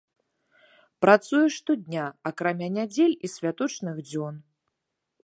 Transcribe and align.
Працуе 1.05 1.43
штодня, 1.57 2.05
акрамя 2.31 2.69
нядзель 2.79 3.15
і 3.29 3.31
святочных 3.35 3.95
дзён. 4.09 4.35